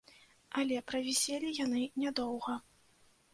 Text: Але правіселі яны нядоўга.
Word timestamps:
Але 0.61 0.79
правіселі 0.91 1.51
яны 1.65 1.83
нядоўга. 2.05 2.57